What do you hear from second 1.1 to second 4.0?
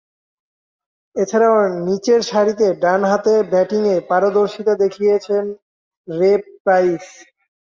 এছাড়াও, নিচেরসারিতে ডানহাতে ব্যাটিংয়ে